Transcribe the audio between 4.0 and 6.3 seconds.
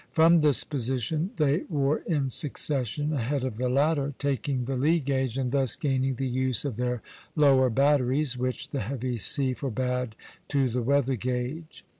taking the lee gage, and thus gaining the